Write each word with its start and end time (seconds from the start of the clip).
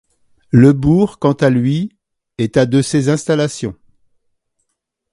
Le 0.49 0.73
bourg 0.73 1.19
quant 1.19 1.33
à 1.33 1.51
lui 1.51 1.95
est 2.39 2.57
à 2.57 2.65
de 2.65 2.81
ces 2.81 3.09
installations. 3.09 3.75